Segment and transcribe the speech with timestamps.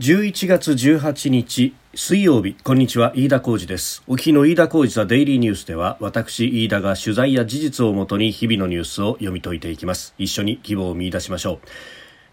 [0.00, 2.56] 11月18日水曜日。
[2.64, 4.02] こんにちは飯田浩二です。
[4.08, 10.12] お日の飯田浩二ザデイリーニュースでは私飯田が取材や事実をもとに日々のニュースを読み解いていきます。
[10.18, 11.68] 一緒に希望を見出しましょう。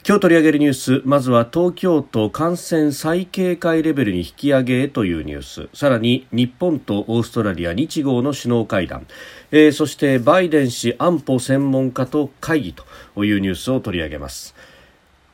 [0.03, 5.69] 今日取り上げるニュースまずは東京都感染再警戒レベルに引き上げへというニュース。
[5.77, 9.05] さらに日本とオーストラリア日豪の首脳会談、
[9.51, 14.55] えー、そしてバイデン氏安保専門家と会議というニュースを取り上げます。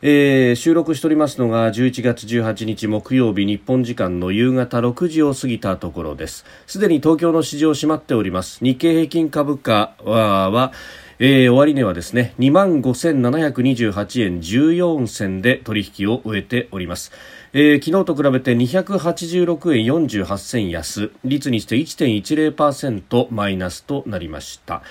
[0.02, 6.46] えー、収録しておりますのが11月18日木曜日日本時間の夕方6時を過ぎたところです。
[6.68, 8.64] すでに東京の市場閉まっております。
[8.64, 10.72] 日経平均株価は
[11.20, 17.12] えー、終値はですね2万5728円14銭で取引を終えております、
[17.54, 21.10] えー、昨日と比べて286円48銭安。
[21.26, 24.84] 率にして1.10%マイナスとなりました。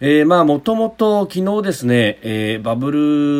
[0.00, 2.90] えー、まあ、もともと昨日ですね、えー、バブ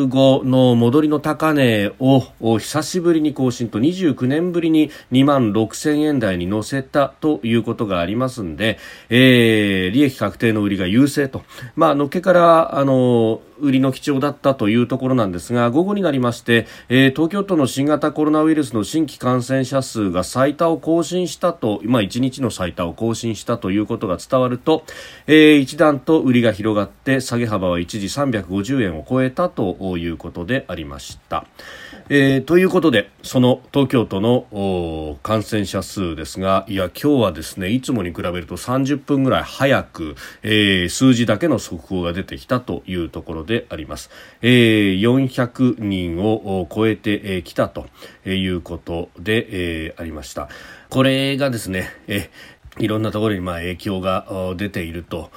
[0.03, 11.43] ル後の戻りの高値を久しぶりに更新と29年ぶりに2万6000円台に乗せたということがありますんで、えー、利益確定の売りが優勢と。
[11.75, 24.85] まあ、のっけから、あの、売りの基調だったというところなんですが午後になりまして、えー、東京都の新型コロナウイルスの新規感染者数が最多を更新したと、まあ、1日の最多を更新したということが伝わると、
[25.27, 31.47] えー、一段と売りが広がって下げ幅は一時350円を超えたということでありました。
[32.11, 44.11] えー、ということでその東京都の感染者数ですがいや今日はですねいつもに比べると30分ぐらい早く、えー、数字だけの速報が出てきたというところであります、
[44.43, 47.87] えー、400人を超えてきたと
[48.27, 50.49] いうことで、えー、ありました。
[50.91, 52.31] これがですね、え
[52.79, 55.31] いろんなところにまあ影響が出ていると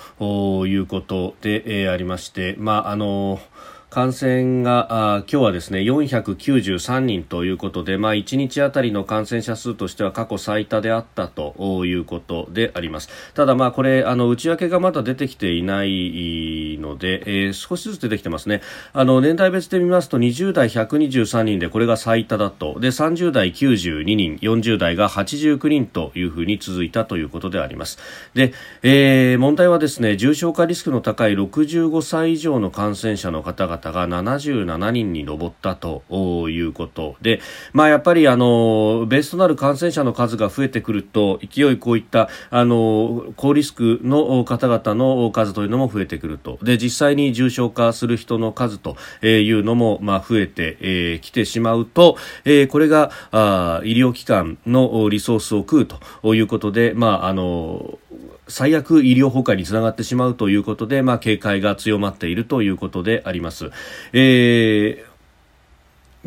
[0.67, 13.09] いうことで、ありまして、まああのー感染があ今日はですね493人ということで、まあ、1日あたりの感染者数としては過去最多であったということであります。
[13.33, 18.61] ただ、まあ、これあの内訳がまだ出てきていないので、えー、少しずつ出てきてますね。
[18.93, 22.79] あの年代別で見ますと20代123人でこれが最多だと。
[22.79, 27.97] で30代92人40代が89人というふうに続いたということであります。
[28.35, 28.53] で、
[28.83, 36.03] えー、問題はですね重症化リスクの高い65歳以上の感染者の方々方が77人に上ったと
[36.49, 37.41] いうことで、
[37.73, 46.59] まあ、やっぱりあのベースとなる感染者の数が増えてくると勢いこういったあの高リスクの方々の数というのも増えてくると。
[46.61, 57.99] で実際に重症化する人の数というのも、まあ、増えてき、てしまうと、えー、これがあ医療機関のリソースを食うということで、まあ、あの
[58.47, 63.71] 最悪医療崩壊につながってしまうということで、まあ、警戒が強まっているということであります。
[64.13, 65.06] えー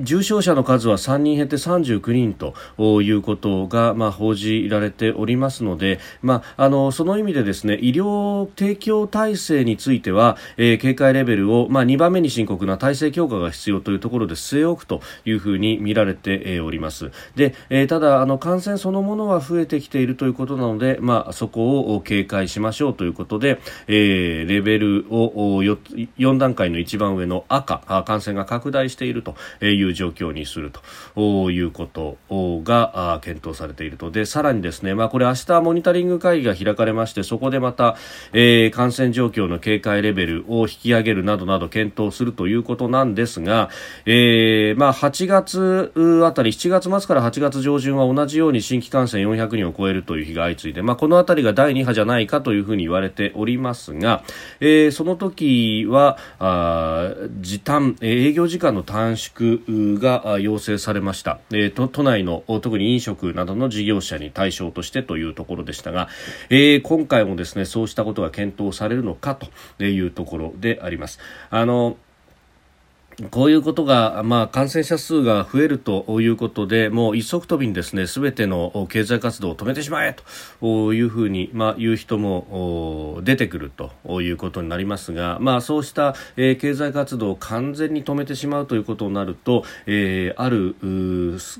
[0.03, 2.55] 重症者の数は3人減って39人と
[3.03, 17.11] いうことが、まあ、報じられておりますので、まあ、あのその意味でですね医療提供体制については、えー、警戒レベルを、まあ、2番目に深刻な体制強化が必要というところで据え置くというふうに見られております。
[17.37, 29.35] で、えー、ただあの感染そのものは増えてきているということなので、まあ、そこを警戒しましょうということで、えー、レベルを 4, 4段階の一番上の赤感染が拡大していると
[29.65, 30.73] いういう状況にする
[31.15, 32.19] ということ
[32.65, 34.11] が検討されていると。
[34.11, 37.97] でさらにですね、まあ、これ明日モニタリング会議が開かれましてそこでまた、
[38.33, 43.71] えー、感染状況の警戒レベルを引き上げるなどなど検討するということなんですが、
[44.07, 45.93] えーまあ、8月
[46.25, 54.23] あたり7月末から8月上旬は同じように新規感染400人を超えるという日が相次いで、まあ、このあたりが第2波じゃないかというふうに言われておりますが、
[54.61, 59.61] えー、その時はあ時短営業時間の短縮
[59.99, 66.09] が要請されました、えー、と都内の特に飲食などの事業者に対象としてというところでしたが、
[66.49, 69.37] えー、今回もですねそうしたことが検討されるのか
[69.79, 71.19] というところであります。
[71.51, 71.97] あの
[73.31, 80.17] こういうことが、まあ、感染者数が増えるということで、もう一足飛びにですね、すべての経済活動を止めてしまえ
[80.61, 90.77] というふうに、まあ、言う人も出てくるということになりますが、まあ、そうした、えー、経済活動を完全に止めてしまうということになると、えー、ある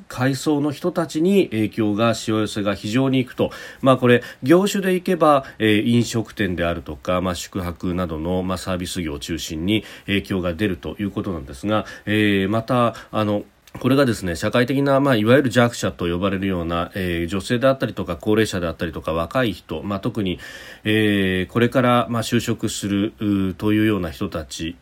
[0.09, 3.51] 階層の人たちに影響が、しわ寄せが非常にいくと、
[3.83, 13.45] まあ、これ、業種でいけば、えー、飲食店であるとか、まあ、宿泊などの、まあ、サービス業を中心に影響が出るということなんですですが、えー、またあの
[13.79, 20.41] これがですね社会的な、まあ、いわゆる弱者と呼ばれるような、えー、女性であったりとか高齢者であったりとか若い人、まあ、特に、
[20.83, 24.77] えー、これから、まあ、就職するというような人たち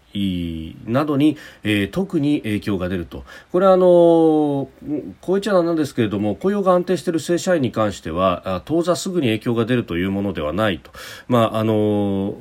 [0.86, 10.90] などに、えー、特に影響が出るとこれはあのこう言っちゃなんですけれども雇用が安定している正社員に関しては当座すぐに影響が出るというものではないと。
[11.28, 12.34] まああの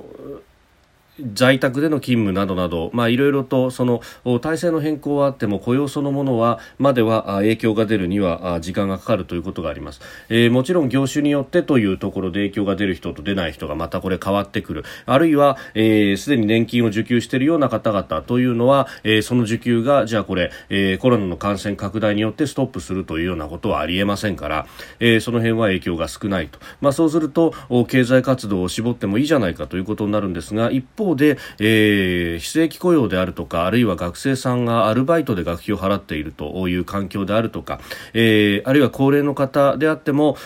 [1.34, 4.02] 在宅での勤務などなど、まあ、いろいろとその
[4.40, 14.84] 体制の変更はあっても雇用そのものはまでは影響が出るには時間がかかるということがあります、えー、もちろん業種によってというところで影響が出る人と出ない人がまたこれ変わってくる。
[15.06, 24.68] あるいはすで、えー、に年金を受給しているような方々というのは、えー、その受給がじゃあこれ、えー、コロナの感染拡大によってストップするというようなことはありえませんから、
[25.00, 27.54] えー、その辺は影響が少ないと、まあ、そうすると
[27.88, 37.80] 経済活動を絞ってもいいじゃないかということになるんですが一方方で、ええー、非正規雇用であるとかあるいは学生さんがアルバイトで学費を払っているという環境であるとか、
[38.14, 40.38] えー、あるいは高齢の方であっても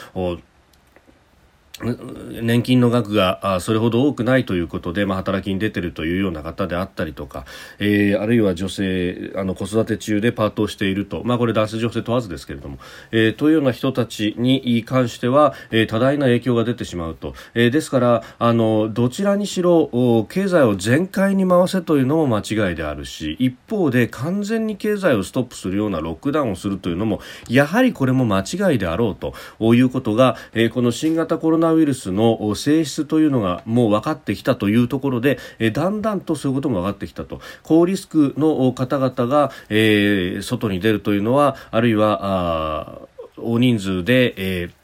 [2.41, 7.45] 年金の額がそれほど多くないということで、まあ、働きに出ているというような方であったりとか、
[7.79, 12.77] えー、あるいは女性あの子育て中でパートをしていると、まあ、これ男性女性問わずですけれども、
[13.11, 19.89] えー、というような人たちに関しては、えー、多大な影響が出てしまうと、えー、ですからあのどちらにしろ
[20.29, 22.39] 経済を全開に回せというのも間
[22.69, 29.33] 違いであるし一方で完全に経済をストップするようなロックダウンをするというのもやはりこれも間違いであろうと
[29.73, 37.41] いうことが、えー、この新型コロナウイルスの性質というのがもう分かってきたというところで、えだんだんとそういうことも分かってきたと。
[37.63, 43.01] 高リスクの方々が、えー、外に出るというのはあるいは
[43.37, 44.80] 大人数で、えー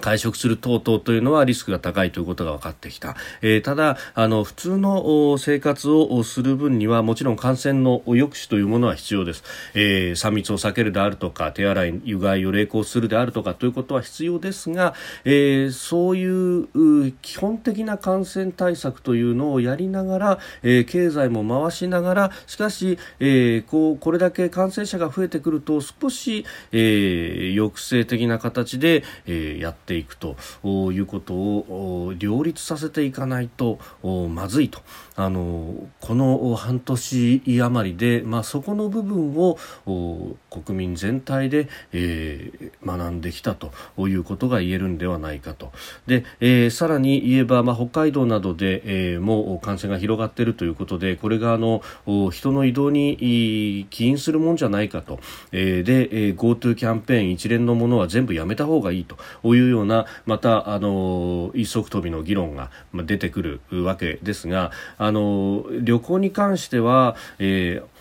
[0.00, 9.42] 会食する等々というのはリスクが高いということが分かってきた、えー、ただあの普通の生活をする分にはもちろん感染の抑止というものは必要です、
[9.74, 14.94] えー、3密を避けるであるとか手洗いうがいを励行するであるとかということは必要ですが、
[15.24, 33.78] えー、そういう基本的な感染対策というのをやりながら、え経済も回しながらしかし、えこうこれだけ感染者が増えてくると少し、え抑制的な形で、えやってっていくということを両立させていかないと
[34.28, 34.80] まずいと。
[35.16, 39.58] あのこの半年余りで、まあ、そこの部分を
[40.48, 43.72] 国民全体で、えー、学んできたと
[44.08, 45.72] いうことが言えるんではないかと。
[46.06, 51.82] で、えー、さらに言えば、まあ、北海道などで、えー、もう感染が広がっているということでこれがあの
[52.30, 55.18] 人の移動に起因するもんじゃないかと、
[55.50, 59.16] えー、で、えー、GoTo キャンペーン一連のものは全部やめた方がいいと。
[59.44, 67.97] いうようなまたあの一足飛びの議論が出てくるわけですがあの旅行に関しては、えー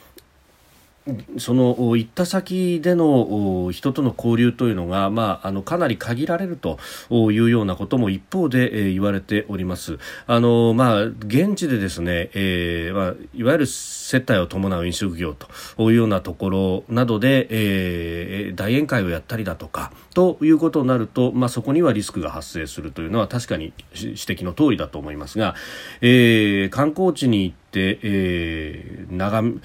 [1.38, 10.00] その行った先での人との交流というのが、まあ、あのかなり限られるというようなことも一方で、えー、言われております。
[10.26, 15.48] あのまあ、現地でですね、えーまあ、いわゆる接待を伴う飲食業と
[15.92, 25.56] いうようなところなどで、えー、大宴会をやったりだとかということになると、まあ、そこにはリスクが発生するというのは確かに指摘の通りだと思いますが、
[26.02, 29.60] えー、観光地に行って、えー、眺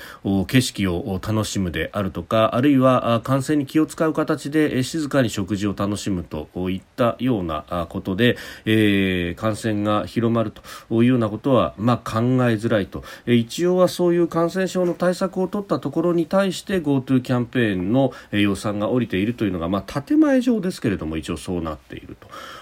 [0.47, 22.17] 景色を楽しむであるとかあるいは感染に気を使う形で静かに食事を楽しむといったようなことで、えー、感染が広まるというようなことは、まあ、考えづらいと一応はそういう感染症の対策を取ったところに対して GoTo キャンペーンの予算が下りているというのが、まあ、建前上ですけれども一応そうなっている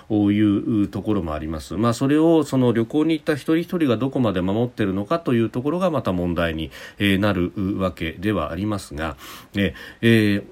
[0.08, 1.74] というところもあります。
[1.76, 9.16] まあ、それをその旅行に行った一人一人がどこまで守っているのかというところがまた問題になるわけではありますが、
[9.54, 10.44] えー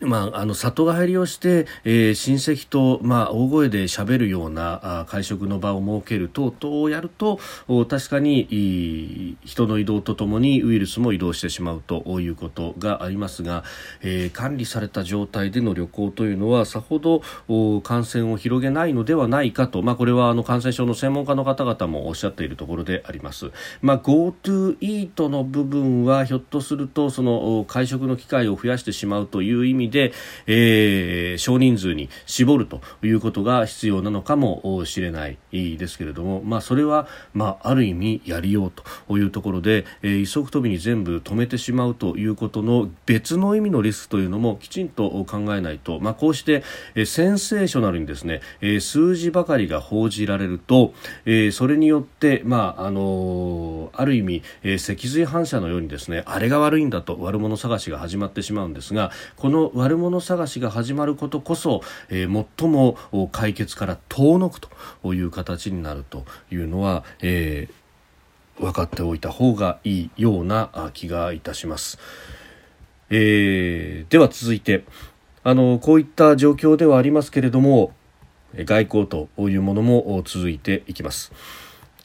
[0.00, 7.38] まあ、あの里帰りをして、えー、親戚と、まあ、大声で喋るようなあ会食の場を設ける等々をやると
[7.88, 13.64] 確かに人の移動とともにウイルスも移動してしまうということがありますが、
[14.02, 17.22] えー、管理された状態での旅行というのはさほど
[17.80, 23.50] 感染を広げないのではないかと、まあ、これはあの感染症の専門家の方々もおっしゃっているところであります。
[23.80, 30.12] まあ、GoTo イートの部分はひょっとするとその会食の機会を増やしてしまうという意味味で、
[30.46, 38.72] えー、少人数に絞るということが必要なのかもしれないですけれども、まあ、それは、まあ、ある意味やりよう
[39.06, 46.62] というところで、えー、一足飛びに全部止めてしまうということの別の意味のリスクというのもきちんと考えないと、まあ、こうして、
[46.94, 62.96] えー、センセーショナルにですね、えー、数字ばかりが報じられると、えー、それによって、まああのー、ある意味、えー、脊髄反射のようにですねあれが悪いんだと悪者探しが始まってしまうんですがこの悪者探しが始まることこそ、えー、最も
[63.30, 71.98] 解決から遠のくという形になるというのは、えー、分かっておいた方がいいような気がいたします。
[73.10, 74.84] えー、では続いて
[75.44, 77.92] あのこういった状況ではありますけれども
[78.56, 81.32] 外交というものも続いていきます。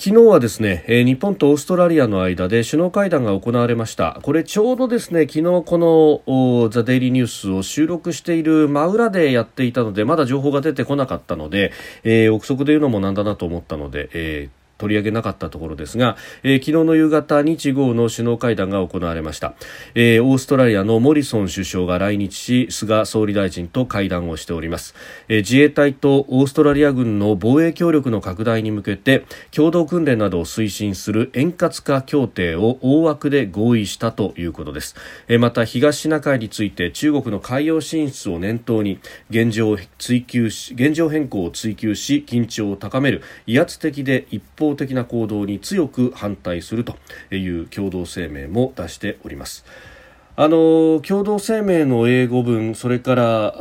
[0.04, 4.20] 昨日はですね、え日本とオーストラリアの間で首脳会談が行われました。
[4.24, 6.24] これちょうどですね、昨日こ
[6.66, 11.72] のザ・デイリーニュースを収録している真裏でやっていたので、まだ情報が出てこなかったので、
[12.04, 19.54] えー、憶測で言うのもなんだなと思ったので、えー取り上げなかったところですが、えー、昨日の夕方日豪の首脳会談が行われました、
[19.94, 24.96] えー、オーストラリアのモリソン首相が来日し菅総理大臣と会談をしております、
[25.28, 34.96] えー、自衛隊とオーストラリア軍の防衛協力の拡大に向けて共同訓練などを推進する円滑化協定を大枠で合意したということです、
[35.28, 46.96] えー、また東シナ海について中国の海洋進出を念頭に現状を追求し現状変更を追求し緊張を高める威圧的で一方方的な行動に強く反対すると
[47.36, 49.66] いう共同声明も出しております。
[50.38, 53.54] あの共同声明の英語文それから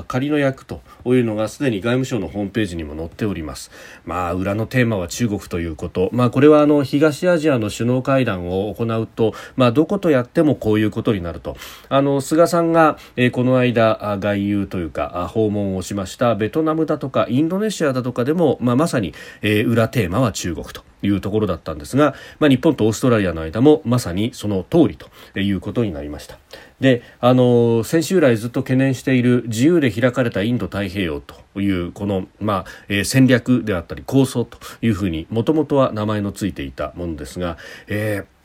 [0.00, 3.70] あ仮の役というのがすでに外務省のホームページにも載っております。
[4.04, 6.10] まあ裏のテーマは中国ということ。
[6.12, 11.56] まあこれはあの東アジアの首脳会談を行うとまあどことやってもこういうことになると。
[11.88, 20.89] あの菅さんが、えー、この間外遊というか訪問をしましたベトナムだとかインドネシアだとかでもまあまさに、えー、裏テーマは中国と。
[21.02, 26.38] いうところだったんですが、まあ、日本とオーストラリアの間もまさにその通りということになりました。
[26.80, 38.39] で、あの先週来ずっと懸念している自由で開かれたインド太平洋というこの、まあえー、戦略であったり構想というふうにもともとは名前のついていたものですが、えー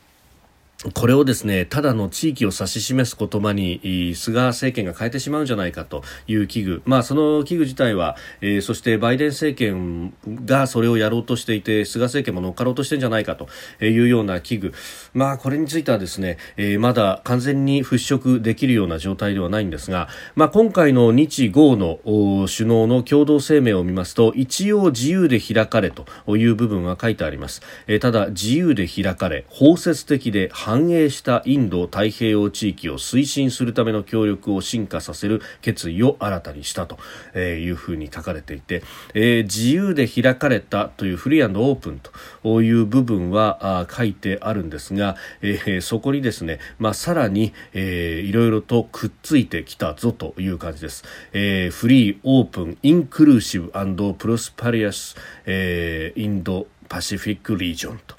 [0.93, 6.81] これをですね、ただの地域を指し示す言葉に、菅政権が変えてしまうんじゃないかという危惧。
[6.85, 10.13] まあ、その危惧自体は、えー、そしてバイデン政権
[10.45, 13.47] がそれをやろうとしていて、菅政権も乗っかろうとしてんじゃないかと
[13.83, 14.73] いうような危惧。
[15.13, 21.99] まあ、これについてはですね、えー、まだ完全に払拭できるような状態ではないんですが、まあ、今回の日豪の
[22.47, 26.05] 首脳の共同声明を見ますと、一応自由で開かれと
[26.37, 27.61] いう部分は書いてあります。
[27.87, 36.97] えー、ただ、自由で開かれ、包摂的で繁栄したインド太平洋地域を推進するための協力を進化させる決意を新たにしたと
[37.39, 42.01] いうふうに書かれていて、えー、自由で開かれたというフリーオープン
[42.43, 51.05] という部分は書いてあるんですが、えー、そこにですね、まあ、さらに、えー、いろいろとくっついてきたぞという感じです。
[51.31, 53.71] えー、フリー、オープン、インクルーシブ
[54.17, 55.15] prosperous、
[55.45, 58.15] えー、 Indo-Pacific region と。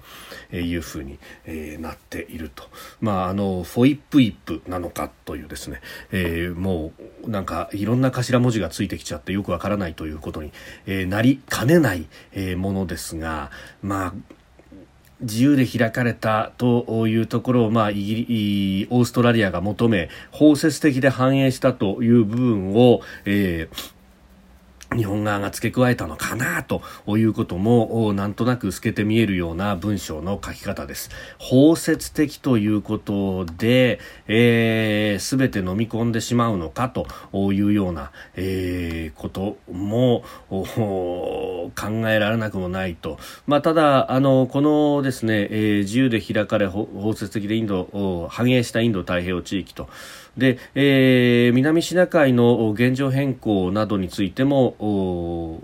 [0.52, 1.18] いうふうに、
[1.78, 2.64] なっていると、
[3.00, 5.80] まあ、あのフォイップイップなのかというですね、
[6.12, 6.92] えー、も
[7.24, 10.52] うなんかいろんな頭文字がついてきちゃってよくわからないということに、
[10.86, 13.50] え、なりかねない、え、ものですが、
[13.82, 14.14] まあ
[15.20, 23.95] 自由で開かれたというところを、まあ、イギリオーストラリアが求め包摂的で繁栄したという部分を、えー
[24.94, 31.10] 日本側が付け加えたのかなということもなんとなく透けて見えるような文章の書き方です。
[31.38, 37.06] 包摂的ということで、えー、全て飲み込んでしまうのかと
[37.52, 41.72] いうような、えー、ことも考
[42.08, 43.18] えられなくもないと。
[43.46, 49.88] まあ、ただ、あの、このですね、えー、自由で開かれ包摂的でインド、繁栄したインド太平洋地域と、
[50.36, 55.62] で、えー、南シナ海の現状変更などについても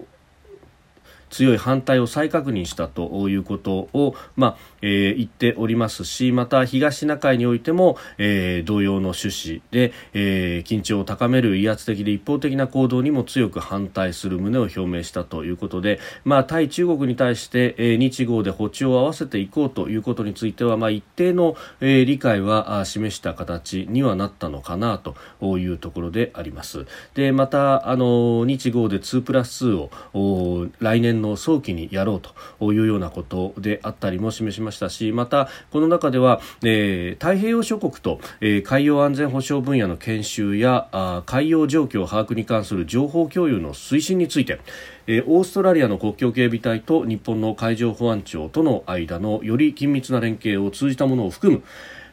[1.31, 26.87] 強い反対を再確認したということを、まあえー、言っておりますしまた東シナ海においても、えー、同様の趣旨で、えー、緊張を高める威圧的で一方的な行動にも強く反対する旨を表明したということで、まあ、対中国に対して、えー、日豪で歩調を合わせていこうということについては、まあ、一定の、えー、理解は示した形にはなったのかなというところであります。
[27.15, 32.21] でまたあの日豪で2プラス2を来年の早期にやろう
[32.59, 44.61] というようなことであったりも示しましたしまたこの中では、えー、太平洋諸国と、えー、海洋安全保障分野の研修やあ海洋状況把握に関する情報共有の推進について、
[45.07, 51.63] えー、オーストラリアの国境警備隊と日本の海上保安庁との間のより緊密な連携を通じたものを含む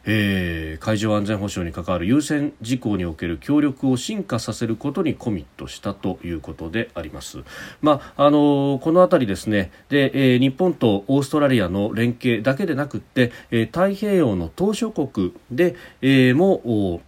[0.04, 7.38] えー、海上安全保障に関わる優先事項における協力を進化させることにコミットしたということであります。
[7.82, 17.00] まああのー、このあたりですねで、えー、日本とオーストラリアの連携だけでなくて、えー、太平洋の島嶼国で、えー、も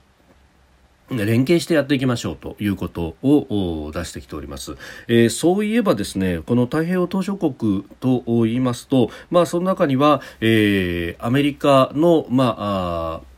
[1.17, 4.77] 連携してやっていきましょうということを出してきております、
[5.09, 13.33] えー、そういえばですねこの太平洋島しょ国と言いますと、まあ、その中には、えー、アメリカの、まあ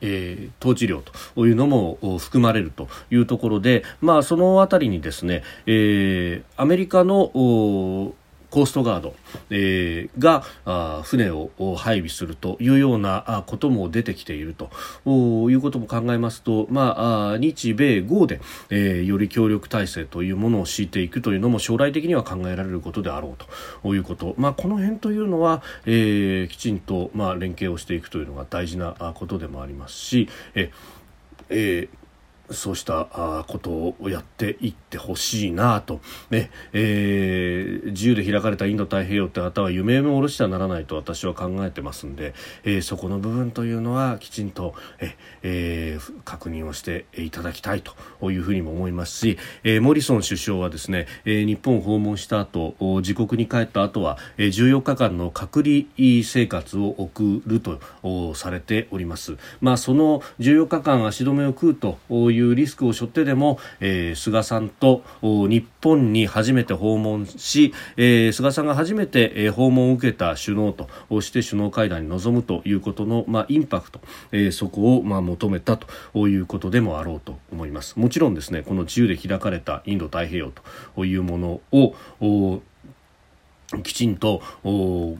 [0.00, 1.02] えー、統治領
[1.34, 8.14] というのも含まれるというところで、まあ、そのあたりにですね、えー、アメリカの
[8.50, 9.14] コーストガード、
[9.50, 14.70] えー、があ船を配備するというようなことも出てきていると。
[15.50, 18.40] いうことも考えますと、まあ、日米豪で、
[18.70, 23.44] えー、より協力体制というものを敷いていくというのも将来的には考えられることであろう
[23.82, 23.94] と。
[23.94, 30.70] いうこと、まあ、この辺というのは、えー、きちんと、まあ、連携をしていくというのが大事なことでもありますし、え
[31.48, 31.99] えー
[32.50, 44.74] そうしたことをやっていってほしいなと、ねえー、自由で開かれたインド太平洋って方は夢も下ろしてはならないと私は考えてますんで、えー、そこの部分というのはきちんと
[45.42, 55.84] え、ー、確認をしていただきたいというふうにも思いますし、えー、モリソン首相はですね、え、日本を訪問した後自国に帰った後は、え、14日間の隔離
[56.24, 57.80] 生活を送ると
[58.34, 59.36] されております。
[59.60, 61.98] まあ、その14日間足止めを食うと
[62.30, 70.88] いういうリスクを背負ってでも、えー、菅さんと日本に初めて訪問し、えー、菅さんが初めて、えー、訪問を受けた首脳と
[71.20, 74.00] して首脳会談に臨むということの、まあ、インパクト、
[74.32, 77.98] えー、そこを、まあ、求めたということでもあろうと思います。
[77.98, 80.52] もちろんですねこの自由で開かれたインド太平洋
[80.94, 82.62] というものを
[83.82, 84.42] きちんと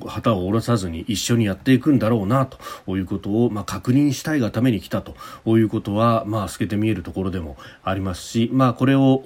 [0.07, 5.15] 旗を下ろさずに一緒にやっていくんだろうなということを、まあ、確認したいがために来たと
[5.59, 9.23] いうことは、まあ、透けて見えるところでもありますし、まあ、これを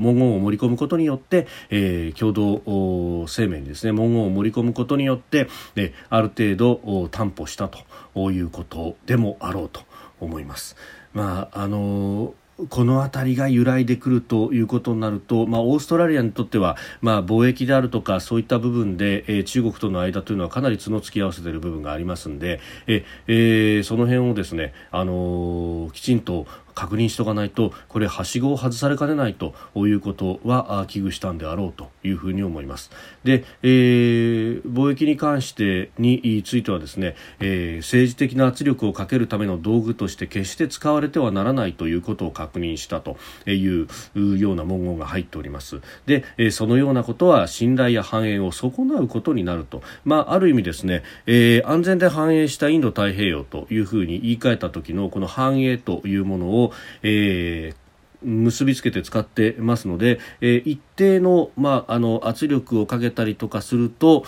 [0.00, 9.82] 文言を盛り込むことによって、えー、共同声明にですね文言を盛り込むことによって、えある程度担保したということでもあろうと
[10.20, 10.76] 思います。
[11.12, 32.90] まああのーこの辺りが揺らいでくるということになると、まあ、オーストラリアにとっては、まあ、貿易であるとかそういった部分で、えー、中国との間というのはかなり角突き合わせている部分がありますので、ええー、その辺をですね、あのー、きちんと確認しておかないとこれはしごを外されかねないということは危惧したんであろうというふうに思います。
[33.22, 43.88] で、えー、貿易に関してについてはですね、えー、政治的な圧力をかけるための道具として決して使われてはならないということを確認したという
[44.38, 45.80] ような文言が入っております。
[46.06, 56.63] で、えー、そのようなことは信頼や繁栄を損なうことになると、まあ、ある意味ですね、えー、安全で繁栄したインド太平洋というふうに言い換えた時のこの繁栄というものを
[57.02, 57.84] えー
[58.26, 64.24] 結びつけて使ってますので、えー、一定の,、まあ、あの圧力をかけたりとかすると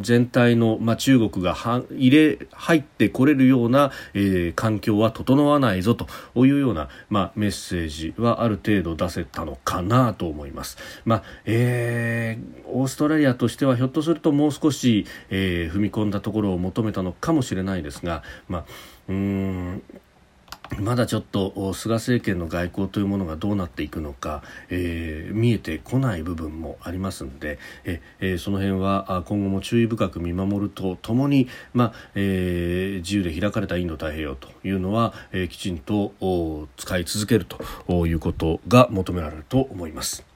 [0.00, 6.06] 全体の、まあ、中国が入れ入ってこれるような、えー、環境は整わないぞと
[6.46, 10.78] いうような、まあ、メッセージはある程度出せたのかなと思います。
[11.04, 18.64] まあえー、オーストラリアとしてはひょっとするともう少し、えー、踏み込んだところを求めたのかもしれないですが、まあ、
[19.08, 19.82] うん
[20.78, 36.12] まだちょっと菅政権の外交というものがどうなっていくのか、えー、見えてこない部分もありますのでえ、えー、その辺は今後も注意深く見守るとともに、まあえー、自由で開かれたインド太平洋というのは、え、きちんと
[36.76, 40.29] 使い続けるということが求められると思います。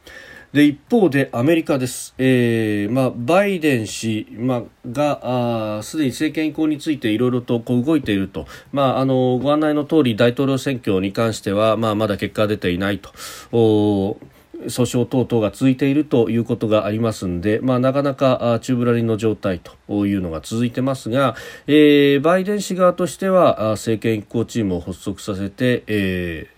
[0.55, 13.11] で一方でアメリカです、えーまあ、バイデン氏、まあ、がすでに政権移行についていろいろとこう動いていると、まあ、あのご案内の通り大統領選挙に関しては、まあ、まだ結果が出ていないと。
[13.51, 14.17] お
[14.67, 21.35] 訴訟等々が続いているということがありますので、まあ、なかなか宙ぶらりんの状態というのが続いてますが、
[21.67, 26.54] えー、バイデン氏側としては政権移行チームを発足させて、えー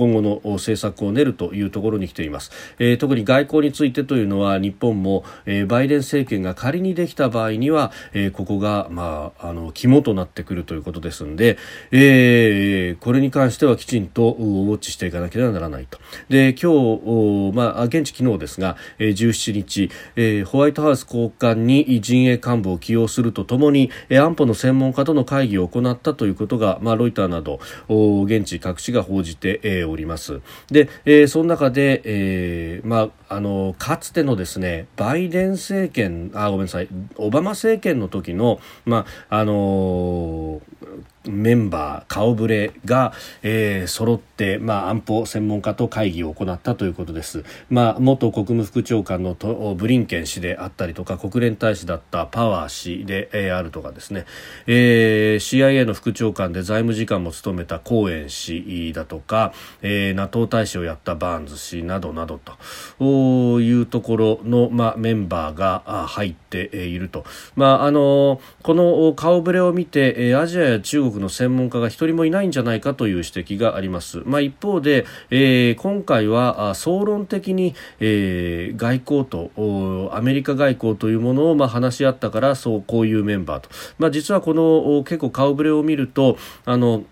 [0.00, 11.58] 今後の政策を練るというところに来ています、えー、特に外交についてというのは日本も、えー、バイデン政権が仮にできた場合には、えー、ここが、まあ、あの肝となってくるということですので、
[11.90, 15.98] えー、これに関してはきちんとウォッチしていかなければならないと。
[16.30, 27.60] で今日、まあ、現地昨日ですが、えー、17日、えー、ホワイトハウス高官に陣営幹部を起用するとともに、えー、安保の専門家との会議を行ったということが、まあ、ロイターなど
[28.24, 30.40] 現地各地が報じて、えー、おります。
[30.70, 40.60] で、えー、その中で、えーまあ、あのかつてのですねバイデン政権あごめんなさいオバマ政権の時の、まああの
[41.30, 43.12] メンバー、顔ぶれが、
[43.42, 47.44] えー、揃って、まあ、安保専門家と会議を行ったということです。
[47.68, 54.26] まあ、元国務副長官のとブリンケン氏であったりとか、国連大使だったパワー氏で、えー、あるとかですね、
[54.66, 62.40] えー、CIA の副長官で財務次官も務めたコーエン氏だとか、えー、NATO 大使をやったバーンズ氏などなど
[62.98, 67.24] というところの、まあ、メンバーが入っていると。
[67.56, 74.22] まあ、あのこの顔ぶれを見て、アジアや中国の専門家が一人もいないんじゃないかという指摘があります。
[74.24, 87.04] まあ、一方で、えー、今回は総論的に、えー、外交とアメリカ外交というものをまあ話し合ったからそうこういうメンバーと、まあ、実はこの結構顔ぶれを見るとあの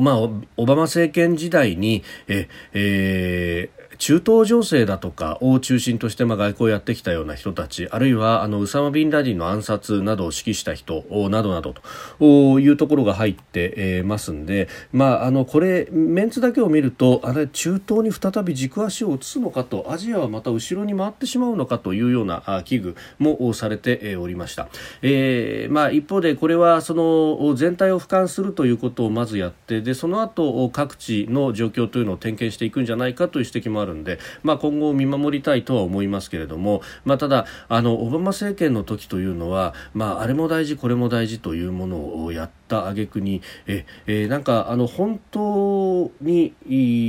[0.00, 0.18] まあ、
[0.56, 11.74] オバマ政権時代にえ、えー中東情勢だとかを中心としてまあ外交をやってきたような人たちあるいはあのウサマ・ビンラディンの暗殺などを指揮した人などなど
[12.18, 24.68] というところが入ってますんで、まあ、あのこれメンツだけを見るとあれ中東に再び軸足を移すのかとアジアはまた後ろに回ってしまうのかというような危惧もされておりました、
[25.02, 46.54] えーまあ、一方でこれはその全体を俯瞰するということをまずやってでその後各地の状況というのを点検していくんじゃないかという指摘もるんで、まあ、今後見守りたいとは思いますけれども、まあ、ただあのオバマ政権の時というのは、まあ、あれも大事これも大事というものをやってた挙句にえ、えー、なんかあの本当に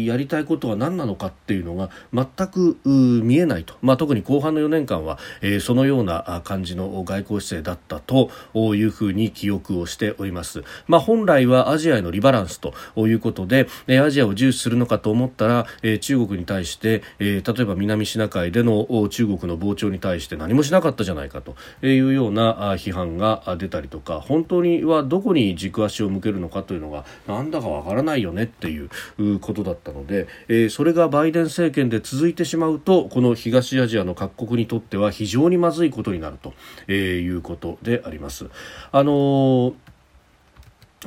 [0.06, 8.30] やりたいことは何なのかっていうのが全く見えないと、まあ、特に後半の4年間は、えー、そのような感じの外交姿勢だったと
[8.76, 10.64] いうふうに記憶をしております。
[10.88, 12.74] まあ、本来はアジアへのリバランスと
[13.08, 28.90] いうことで、アジアを重視するのかと思ったら、えー、中国に対して、えー、例えば南シナ海での中国の膨張に対して何もしなかったじゃないかというような批判が出たりとか本当にはどこに軸足を向けるのかというのがなんだかわからないよねっていう
[29.40, 36.54] ことだったので、えー、それがバイデン政権で続いてしまうとこの東アジアの各国にとっては非常にまずいことになると、
[36.88, 38.50] えー、いうことであります。
[38.92, 39.74] あのー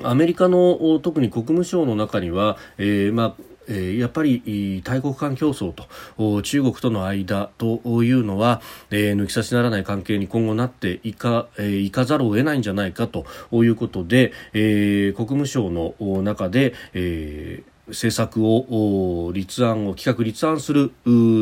[0.04, 20.92] アメリカの特に国務省の中には、えーまあえ、やっぱり大国間競争と中国との間というのは、え、抜き差しならない関係に今後なっていか,、え、いかざるを得ないんじゃないかということで、え、国務省の中で、えー政策を立案を企画立案する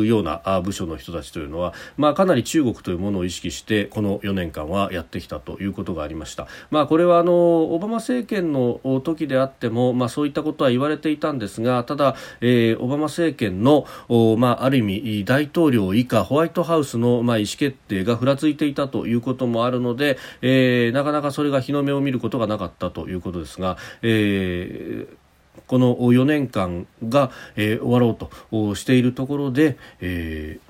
[0.05, 13.85] ような部署の人たちというのは、まあ、かなり中国というものを意識してこの4年間はやってきたということがありました、まあ、これはあのオバマ政権の時であっても、まあ、そういったことは言われていたんですがただ、えー、オバマ政権の、
[14.37, 25.26] まあ、ある意味大統領以下ホワイトハウスの、まあ、意思決定がふらついていたということもあるので、えー、なかなかそれが日の目を見ることがなかったということですが、えー
[25.65, 30.67] この4年間が、えー、終わろうとしているところで、えー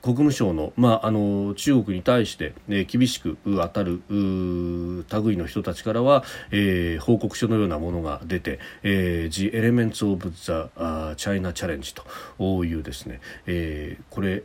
[0.00, 11.94] 国務省の,、まあ、あの中国に対して、ね、厳しく当たる類の人たちからは、えー、報告書のようなものが出て「えー、The Elements of the China Challenge」
[12.38, 14.44] というですね、えー、これ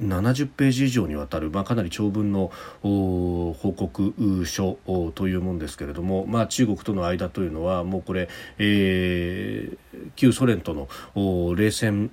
[0.00, 2.50] 70ページ以上にわたる、まあ、かなり長文の
[2.82, 4.14] 報告
[4.46, 4.78] 書
[5.14, 8.28] というものですけれども、まあ、中国との間というのはもうこれ、
[8.58, 10.74] えー、旧ソ連と
[11.14, 12.10] の冷戦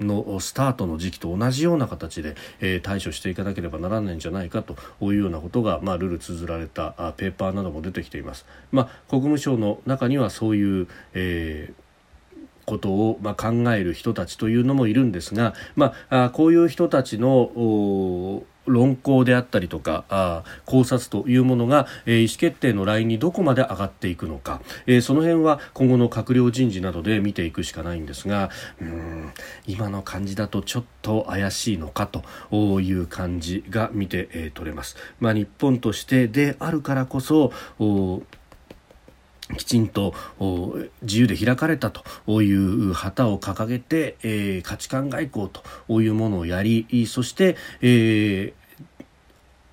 [0.00, 8.44] のスタートの時期と同じような形で、えー、対処していかなければならないんじゃないかというようなことが、まあ、ルール綴られたペーパーなども出てきています。
[8.72, 11.82] まあ、国務省の中にはそういう、えー
[12.64, 29.32] ことを、まあ、考える人たちというのもいるんですが、まあ、こういう人たちの論考であったりとかあ考察というものが、えー、意思決定のラインにどこまで上がっていくのか、えー、その辺は今後の閣僚人事などで見ていくしかないんですがうん
[29.66, 34.96] 今の感じだとちょっと怪しいのかという感じが見て、えー、取れます。
[35.20, 37.52] まあ、日本としてであるからこそ
[39.56, 40.14] きちんと
[41.02, 45.50] 自由で開かれたという旗を掲げて、えー、価値観外交
[45.86, 48.61] というものをやりそして、えー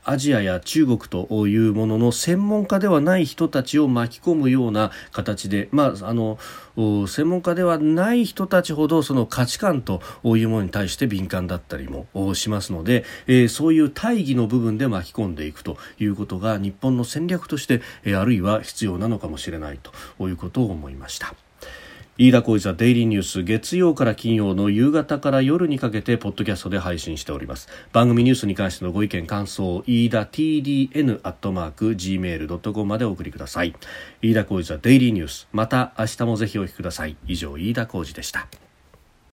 [0.03, 6.37] アジアや中国というものの専門家ではない人たちを巻き込むような形で、まあ、あの
[7.07, 19.79] 専門家ではない人たちほどその価値観というものに対して敏感だったりもしますので、えー、そういう大義の部分で巻き込んでいくということが日本の戦略として、えー、あるいは必要なのかもしれない
[20.17, 21.33] ということを思いました。
[22.21, 27.69] 飯田浩司ザデイリーニュース月曜から金曜の夕方から夜にかけてポッドキャストで配信しております。
[27.93, 33.73] 番組ニュースに関してのご意見感想飯田 TDN アットマーク Gmail.com までお送りください。
[34.21, 35.47] 飯田浩司ザデイリーニュース。
[35.53, 37.15] また明日もぜひお聞きください。
[37.25, 38.49] 以上飯田浩司でした。